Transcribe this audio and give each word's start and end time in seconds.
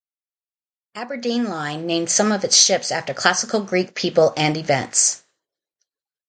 Aberdeen 0.95 1.43
Line 1.47 1.85
named 1.85 2.09
some 2.09 2.31
of 2.31 2.43
its 2.43 2.57
ships 2.57 2.89
after 2.91 3.13
classical 3.13 3.63
Greek 3.63 3.93
people 3.93 4.33
and 4.35 4.57
events. 4.57 5.21